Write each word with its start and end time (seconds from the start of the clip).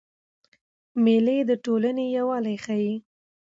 مېلې 1.03 1.37
د 1.49 1.51
ټولني 1.65 2.05
یووالی 2.17 2.55
ښيي. 2.63 2.93